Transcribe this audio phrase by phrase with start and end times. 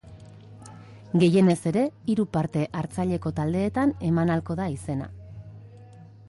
[1.23, 5.13] Gehienez ere hiru parte hartzaileko taldeetan eman ahalko da izena.